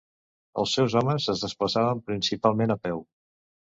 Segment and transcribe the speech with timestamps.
[0.63, 3.09] Els seus homes es desplaçaven principalment a peu.